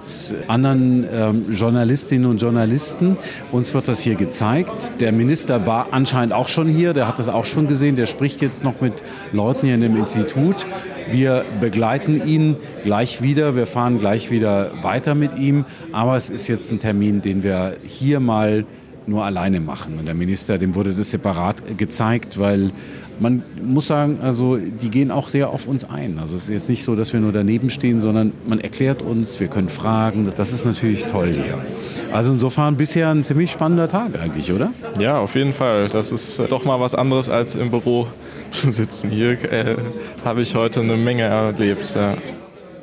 [0.48, 3.18] anderen ähm, Journalistinnen und Journalisten.
[3.52, 4.92] Uns wird das hier gezeigt.
[5.00, 6.94] Der Minister war anscheinend auch schon hier.
[6.94, 7.96] Der hat das auch schon gesehen.
[7.96, 8.94] Der spricht jetzt noch mit
[9.32, 10.68] Leuten hier in dem Institut.
[11.12, 13.56] Wir begleiten ihn gleich wieder.
[13.56, 15.66] Wir fahren gleich wieder weiter mit ihm.
[15.92, 18.66] Aber es ist jetzt ein Termin, den wir hier mal
[19.08, 19.98] nur alleine machen.
[20.00, 22.72] Und der Minister, dem wurde das separat gezeigt, weil
[23.20, 26.20] man muss sagen, also die gehen auch sehr auf uns ein.
[26.20, 29.40] Also es ist jetzt nicht so, dass wir nur daneben stehen, sondern man erklärt uns,
[29.40, 30.30] wir können fragen.
[30.38, 31.58] Das ist natürlich toll hier.
[32.12, 34.72] Also insofern bisher ein ziemlich spannender Tag eigentlich, oder?
[35.00, 35.90] Ja, auf jeden Fall.
[35.90, 38.08] Das ist doch mal was anderes als im Büro
[38.52, 39.10] zu sitzen.
[39.10, 39.78] Hier äh,
[40.24, 41.94] habe ich heute eine Menge erlebt.
[41.96, 42.16] Ja.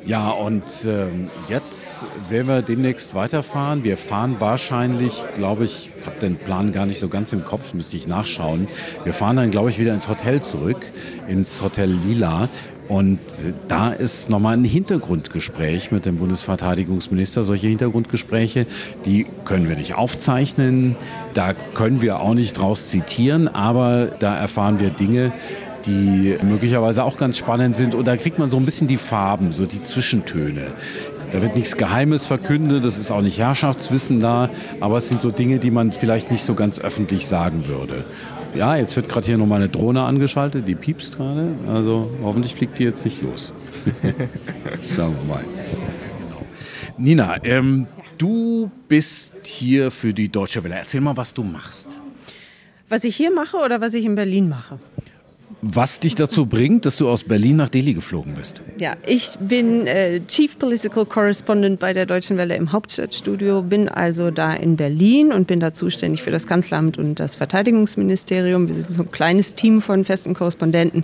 [0.07, 3.83] Ja, und ähm, jetzt werden wir demnächst weiterfahren.
[3.83, 7.73] Wir fahren wahrscheinlich, glaube ich, ich habe den Plan gar nicht so ganz im Kopf,
[7.73, 8.67] müsste ich nachschauen.
[9.03, 10.85] Wir fahren dann, glaube ich, wieder ins Hotel zurück,
[11.27, 12.49] ins Hotel Lila.
[12.87, 13.19] Und
[13.67, 17.43] da ist nochmal ein Hintergrundgespräch mit dem Bundesverteidigungsminister.
[17.43, 18.67] Solche Hintergrundgespräche,
[19.05, 20.95] die können wir nicht aufzeichnen,
[21.33, 25.33] da können wir auch nicht draus zitieren, aber da erfahren wir Dinge,
[25.85, 27.95] die möglicherweise auch ganz spannend sind.
[27.95, 30.67] Und da kriegt man so ein bisschen die Farben, so die Zwischentöne.
[31.31, 35.31] Da wird nichts Geheimes verkündet, das ist auch nicht Herrschaftswissen da, aber es sind so
[35.31, 38.05] Dinge, die man vielleicht nicht so ganz öffentlich sagen würde.
[38.55, 41.55] Ja, jetzt wird gerade hier nochmal eine Drohne angeschaltet, die piepst gerade.
[41.67, 43.51] Also hoffentlich fliegt die jetzt nicht los.
[44.81, 45.43] Schauen wir mal.
[45.43, 46.41] Genau.
[46.97, 47.87] Nina, ähm,
[48.17, 50.75] du bist hier für die Deutsche Welle.
[50.75, 51.99] Erzähl mal, was du machst.
[52.87, 54.79] Was ich hier mache oder was ich in Berlin mache?
[55.61, 58.61] Was dich dazu bringt, dass du aus Berlin nach Delhi geflogen bist.
[58.79, 64.29] Ja, ich bin äh, Chief Political Correspondent bei der Deutschen Welle im Hauptstadtstudio, bin also
[64.29, 68.67] da in Berlin und bin da zuständig für das Kanzleramt und das Verteidigungsministerium.
[68.67, 71.03] Wir sind so ein kleines Team von festen Korrespondenten.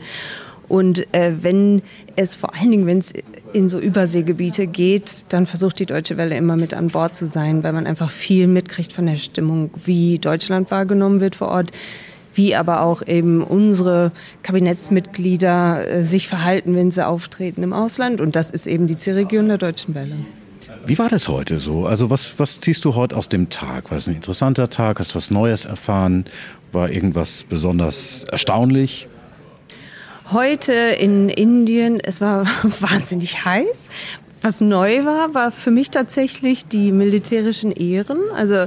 [0.67, 1.81] Und äh, wenn
[2.15, 3.13] es vor allen Dingen, wenn es
[3.51, 7.63] in so Überseegebiete geht, dann versucht die Deutsche Welle immer mit an Bord zu sein,
[7.63, 11.71] weil man einfach viel mitkriegt von der Stimmung, wie Deutschland wahrgenommen wird vor Ort
[12.33, 14.11] wie aber auch eben unsere
[14.43, 18.21] Kabinettsmitglieder äh, sich verhalten, wenn sie auftreten im Ausland.
[18.21, 20.17] Und das ist eben die C-Region der Deutschen Welle.
[20.85, 21.85] Wie war das heute so?
[21.85, 23.91] Also was, was ziehst du heute aus dem Tag?
[23.91, 24.99] War es ein interessanter Tag?
[24.99, 26.25] Hast du was Neues erfahren?
[26.71, 29.07] War irgendwas besonders erstaunlich?
[30.31, 32.45] Heute in Indien, es war
[32.79, 33.89] wahnsinnig heiß.
[34.41, 38.17] Was neu war, war für mich tatsächlich die militärischen Ehren.
[38.35, 38.65] Also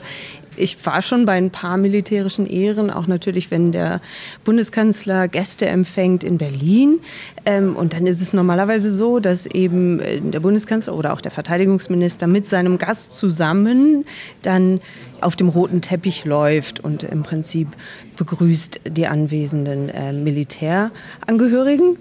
[0.57, 4.01] ich war schon bei ein paar militärischen Ehren, auch natürlich, wenn der
[4.45, 7.01] Bundeskanzler Gäste empfängt in Berlin.
[7.47, 11.31] Ähm, und dann ist es normalerweise so, dass eben äh, der Bundeskanzler oder auch der
[11.31, 14.05] Verteidigungsminister mit seinem Gast zusammen
[14.43, 14.81] dann
[15.21, 17.69] auf dem roten Teppich läuft und im Prinzip
[18.17, 21.97] begrüßt die anwesenden äh, Militärangehörigen.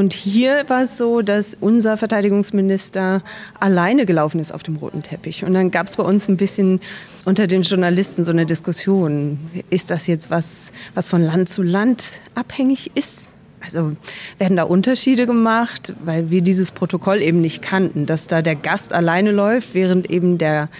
[0.00, 3.22] Und hier war es so, dass unser Verteidigungsminister
[3.58, 5.44] alleine gelaufen ist auf dem roten Teppich.
[5.44, 6.80] Und dann gab es bei uns ein bisschen
[7.26, 9.38] unter den Journalisten so eine Diskussion.
[9.68, 13.32] Ist das jetzt was, was von Land zu Land abhängig ist?
[13.60, 13.94] Also
[14.38, 18.94] werden da Unterschiede gemacht, weil wir dieses Protokoll eben nicht kannten, dass da der Gast
[18.94, 20.70] alleine läuft, während eben der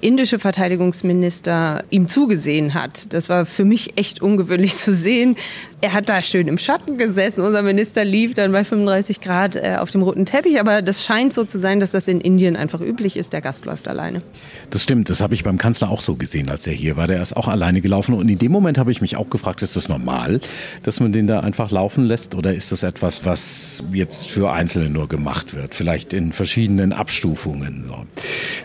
[0.00, 3.12] indische Verteidigungsminister ihm zugesehen hat.
[3.12, 5.36] Das war für mich echt ungewöhnlich zu sehen.
[5.82, 7.40] Er hat da schön im Schatten gesessen.
[7.40, 10.60] Unser Minister lief dann bei 35 Grad äh, auf dem roten Teppich.
[10.60, 13.32] Aber das scheint so zu sein, dass das in Indien einfach üblich ist.
[13.32, 14.22] Der Gast läuft alleine.
[14.70, 15.10] Das stimmt.
[15.10, 17.08] Das habe ich beim Kanzler auch so gesehen, als er hier war.
[17.08, 18.14] Der ist auch alleine gelaufen.
[18.14, 20.40] Und in dem Moment habe ich mich auch gefragt, ist das normal,
[20.84, 22.36] dass man den da einfach laufen lässt?
[22.36, 25.74] Oder ist das etwas, was jetzt für Einzelne nur gemacht wird?
[25.74, 27.86] Vielleicht in verschiedenen Abstufungen.
[27.88, 28.06] So.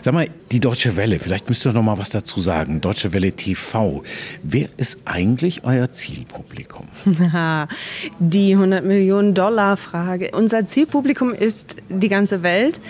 [0.02, 2.80] Sag mal, die Deutsche Welle, vielleicht müsst ihr noch mal was dazu sagen.
[2.80, 4.04] Deutsche Welle TV.
[4.44, 6.86] Wer ist eigentlich euer Zielpublikum?
[8.18, 10.30] Die 100 Millionen Dollar Frage.
[10.32, 12.80] Unser Zielpublikum ist die ganze Welt.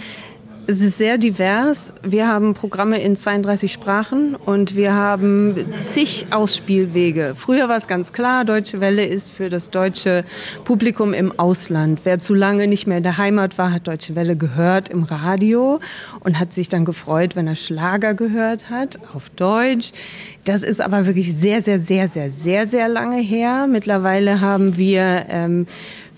[0.70, 1.94] Es ist sehr divers.
[2.02, 7.32] Wir haben Programme in 32 Sprachen und wir haben zig Ausspielwege.
[7.34, 10.26] Früher war es ganz klar, Deutsche Welle ist für das deutsche
[10.66, 12.00] Publikum im Ausland.
[12.04, 15.80] Wer zu lange nicht mehr in der Heimat war, hat Deutsche Welle gehört im Radio
[16.20, 19.92] und hat sich dann gefreut, wenn er Schlager gehört hat auf Deutsch.
[20.44, 23.66] Das ist aber wirklich sehr, sehr, sehr, sehr, sehr, sehr lange her.
[23.70, 25.66] Mittlerweile haben wir ähm,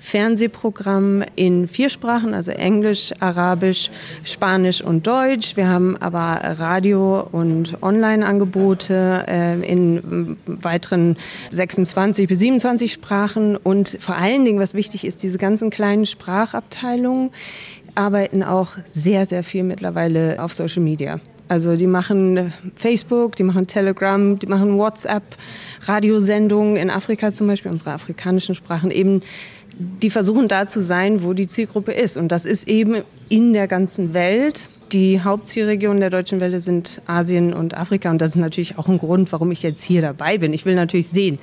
[0.00, 3.90] Fernsehprogramm in vier Sprachen, also Englisch, Arabisch,
[4.24, 5.56] Spanisch und Deutsch.
[5.56, 11.16] Wir haben aber Radio- und Online-Angebote äh, in weiteren
[11.50, 13.56] 26 bis 27 Sprachen.
[13.56, 17.30] Und vor allen Dingen, was wichtig ist, diese ganzen kleinen Sprachabteilungen
[17.94, 21.20] arbeiten auch sehr, sehr viel mittlerweile auf Social Media.
[21.50, 25.24] Also die machen Facebook, die machen Telegram, die machen WhatsApp,
[25.82, 29.22] Radiosendungen in Afrika zum Beispiel, unsere afrikanischen Sprachen eben
[29.78, 32.16] die versuchen da zu sein, wo die Zielgruppe ist.
[32.16, 34.68] Und das ist eben in der ganzen Welt.
[34.92, 38.10] Die Hauptzielregionen der Deutschen Welle sind Asien und Afrika.
[38.10, 40.52] Und das ist natürlich auch ein Grund, warum ich jetzt hier dabei bin.
[40.52, 41.38] Ich will natürlich sehen,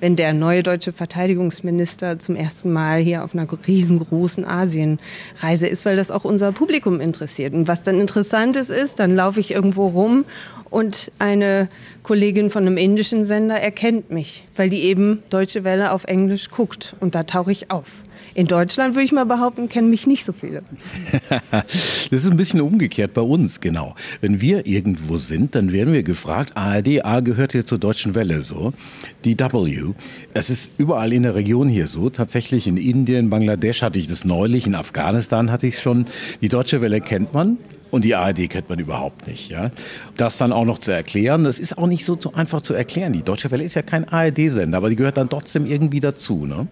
[0.00, 5.96] wenn der neue deutsche Verteidigungsminister zum ersten Mal hier auf einer riesengroßen Asienreise ist, weil
[5.96, 7.52] das auch unser Publikum interessiert.
[7.52, 10.24] Und was dann interessant ist, ist, dann laufe ich irgendwo rum
[10.70, 11.68] und eine
[12.02, 16.96] Kollegin von einem indischen Sender erkennt mich, weil die eben Deutsche Welle auf Englisch guckt
[17.00, 18.05] und da tauche ich auf.
[18.36, 20.62] In Deutschland würde ich mal behaupten, kennen mich nicht so viele.
[21.50, 23.94] das ist ein bisschen umgekehrt bei uns, genau.
[24.20, 28.42] Wenn wir irgendwo sind, dann werden wir gefragt, ARD, A gehört hier zur Deutschen Welle
[28.42, 28.74] so,
[29.24, 29.94] DW.
[30.34, 32.10] Es ist überall in der Region hier so.
[32.10, 36.04] Tatsächlich in Indien, Bangladesch hatte ich das neulich, in Afghanistan hatte ich es schon.
[36.42, 37.56] Die Deutsche Welle kennt man,
[37.90, 39.48] und die ARD kennt man überhaupt nicht.
[39.48, 39.70] Ja?
[40.16, 43.12] Das dann auch noch zu erklären, das ist auch nicht so einfach zu erklären.
[43.12, 46.46] Die Deutsche Welle ist ja kein ARD-Sender, aber die gehört dann trotzdem irgendwie dazu.
[46.46, 46.66] Ne?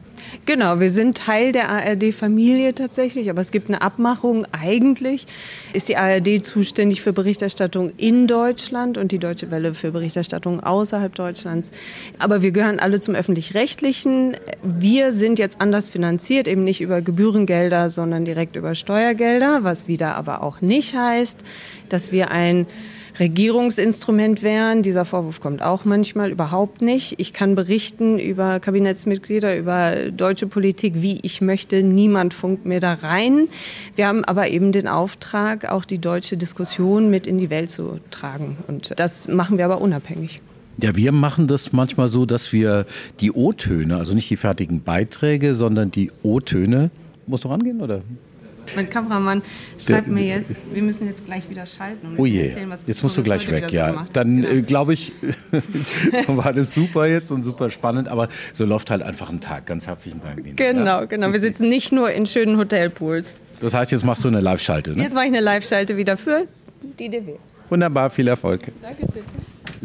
[0.46, 4.46] Genau, wir sind Teil der ARD-Familie tatsächlich, aber es gibt eine Abmachung.
[4.52, 5.26] Eigentlich
[5.72, 11.14] ist die ARD zuständig für Berichterstattung in Deutschland und die Deutsche Welle für Berichterstattung außerhalb
[11.14, 11.70] Deutschlands.
[12.18, 14.36] Aber wir gehören alle zum öffentlich-rechtlichen.
[14.62, 20.14] Wir sind jetzt anders finanziert, eben nicht über Gebührengelder, sondern direkt über Steuergelder, was wieder
[20.16, 21.40] aber auch nicht heißt,
[21.88, 22.66] dass wir ein
[23.18, 24.82] Regierungsinstrument wären.
[24.82, 27.14] Dieser Vorwurf kommt auch manchmal überhaupt nicht.
[27.18, 31.82] Ich kann berichten über Kabinettsmitglieder, über deutsche Politik, wie ich möchte.
[31.82, 33.48] Niemand funkt mir da rein.
[33.96, 38.00] Wir haben aber eben den Auftrag, auch die deutsche Diskussion mit in die Welt zu
[38.10, 38.56] tragen.
[38.66, 40.40] Und das machen wir aber unabhängig.
[40.82, 42.86] Ja, wir machen das manchmal so, dass wir
[43.20, 46.90] die O-Töne, also nicht die fertigen Beiträge, sondern die O-Töne,
[47.28, 48.02] musst du rangehen oder?
[48.76, 49.42] Mein Kameramann
[49.78, 52.08] schreibt mir jetzt, wir müssen jetzt gleich wieder schalten.
[52.08, 53.92] Um oh je, erzählen, jetzt musst du gleich weg, ja.
[53.92, 54.48] So Dann genau.
[54.48, 55.12] äh, glaube ich,
[56.26, 59.66] war das super jetzt und super spannend, aber so läuft halt einfach ein Tag.
[59.66, 60.42] Ganz herzlichen Dank.
[60.42, 60.56] Nina.
[60.56, 61.04] Genau, ja?
[61.04, 61.32] genau.
[61.32, 63.34] Wir sitzen nicht nur in schönen Hotelpools.
[63.60, 65.02] Das heißt, jetzt machst du eine Live-Schalte, ne?
[65.02, 66.46] Jetzt mache ich eine Live-Schalte wieder für
[66.98, 67.34] die DW.
[67.70, 68.60] Wunderbar, viel Erfolg.
[68.82, 69.22] Dankeschön.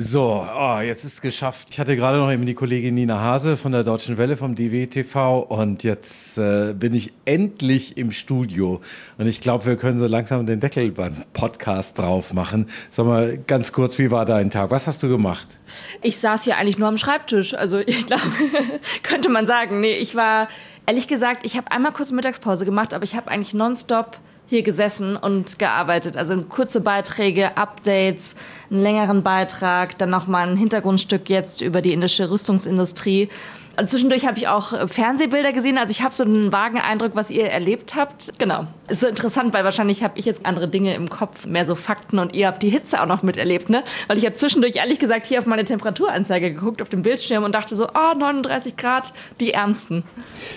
[0.01, 1.67] So, oh, jetzt ist es geschafft.
[1.71, 5.39] Ich hatte gerade noch eben die Kollegin Nina Hase von der Deutschen Welle vom DWTV
[5.49, 8.79] und jetzt äh, bin ich endlich im Studio.
[9.17, 12.69] Und ich glaube, wir können so langsam den Deckel beim Podcast drauf machen.
[12.89, 14.71] Sag mal ganz kurz, wie war dein Tag?
[14.71, 15.57] Was hast du gemacht?
[16.01, 17.53] Ich saß hier eigentlich nur am Schreibtisch.
[17.53, 18.23] Also ich glaube,
[19.03, 19.81] könnte man sagen.
[19.81, 20.47] Nee, ich war,
[20.85, 24.17] ehrlich gesagt, ich habe einmal kurz Mittagspause gemacht, aber ich habe eigentlich nonstop
[24.49, 26.17] hier gesessen und gearbeitet.
[26.17, 28.35] Also kurze Beiträge, Updates,
[28.71, 33.29] einen längeren Beitrag, dann nochmal ein Hintergrundstück jetzt über die indische Rüstungsindustrie.
[33.77, 35.77] Und zwischendurch habe ich auch Fernsehbilder gesehen.
[35.77, 38.37] Also ich habe so einen vagen Eindruck, was ihr erlebt habt.
[38.39, 38.67] Genau.
[38.89, 42.19] Ist so interessant, weil wahrscheinlich habe ich jetzt andere Dinge im Kopf, mehr so Fakten
[42.19, 43.83] und ihr habt die Hitze auch noch miterlebt, ne?
[44.07, 47.53] Weil ich habe zwischendurch ehrlich gesagt hier auf meine Temperaturanzeige geguckt auf dem Bildschirm und
[47.53, 50.03] dachte so, oh, 39 Grad, die ärmsten.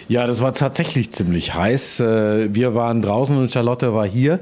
[0.09, 2.01] Ja, das war tatsächlich ziemlich heiß.
[2.01, 4.41] Äh, wir waren draußen und Charlotte war hier.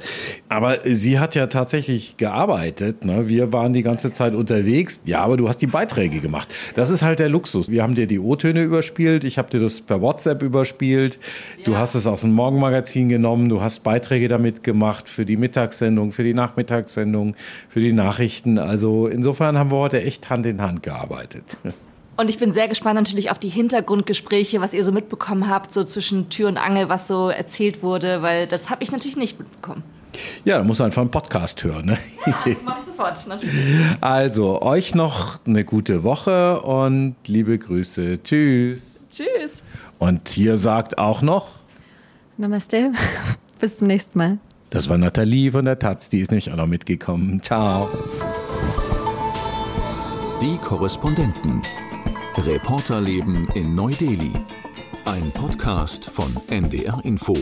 [0.49, 3.05] Aber sie hat ja tatsächlich gearbeitet.
[3.05, 3.29] Ne?
[3.29, 5.03] Wir waren die ganze Zeit unterwegs.
[5.05, 6.53] Ja, aber du hast die Beiträge gemacht.
[6.75, 7.69] Das ist halt der Luxus.
[7.69, 9.25] Wir haben dir die O-Töne überspielt.
[9.25, 11.19] Ich habe dir das per WhatsApp überspielt.
[11.65, 13.49] Du hast es aus dem Morgenmagazin genommen.
[13.49, 17.35] Du hast Beiträge damit gemacht für die Mittagssendung, für die Nachmittagssendung,
[17.69, 18.59] für die Nachrichten.
[18.59, 21.57] Also insofern haben wir heute echt Hand in Hand gearbeitet.
[22.17, 25.85] Und ich bin sehr gespannt natürlich auf die Hintergrundgespräche, was ihr so mitbekommen habt, so
[25.85, 29.83] zwischen Tür und Angel, was so erzählt wurde, weil das habe ich natürlich nicht mitbekommen.
[30.45, 31.87] Ja, da muss man einfach einen Podcast hören.
[31.87, 31.99] Ne?
[32.27, 33.55] Ja, das mache ich sofort, natürlich.
[34.03, 38.23] Also, euch noch eine gute Woche und liebe Grüße.
[38.23, 39.07] Tschüss.
[39.11, 39.63] Tschüss.
[39.99, 41.47] Und hier sagt auch noch
[42.37, 42.93] Namaste.
[43.61, 44.39] Bis zum nächsten Mal.
[44.71, 47.43] Das war Nathalie von der Taz, die ist nämlich auch noch mitgekommen.
[47.43, 47.89] Ciao.
[50.41, 51.61] Die Korrespondenten.
[52.37, 54.33] Reporterleben in Neu-Delhi.
[55.05, 57.37] Ein Podcast von NDR Info.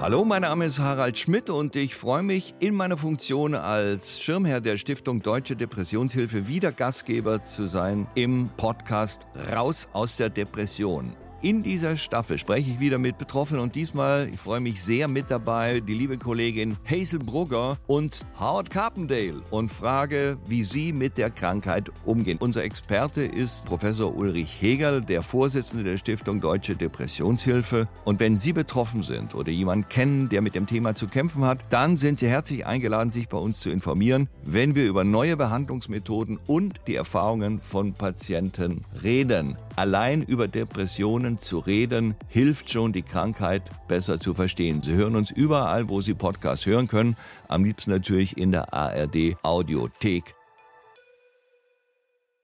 [0.00, 4.60] Hallo, mein Name ist Harald Schmidt und ich freue mich, in meiner Funktion als Schirmherr
[4.60, 9.20] der Stiftung Deutsche Depressionshilfe wieder Gastgeber zu sein im Podcast
[9.52, 11.12] Raus aus der Depression.
[11.44, 15.28] In dieser Staffel spreche ich wieder mit Betroffenen und diesmal, ich freue mich sehr mit
[15.28, 21.30] dabei, die liebe Kollegin Hazel Brugger und Howard Carpendale und frage, wie sie mit der
[21.30, 22.38] Krankheit umgehen.
[22.40, 27.88] Unser Experte ist Professor Ulrich Hegel, der Vorsitzende der Stiftung Deutsche Depressionshilfe.
[28.04, 31.58] Und wenn Sie betroffen sind oder jemanden kennen, der mit dem Thema zu kämpfen hat,
[31.70, 36.38] dann sind Sie herzlich eingeladen, sich bei uns zu informieren, wenn wir über neue Behandlungsmethoden
[36.46, 39.56] und die Erfahrungen von Patienten reden.
[39.74, 44.82] Allein über Depressionen zu reden, hilft schon, die Krankheit besser zu verstehen.
[44.82, 47.16] Sie hören uns überall, wo Sie Podcasts hören können.
[47.48, 50.34] Am liebsten natürlich in der ARD Audiothek.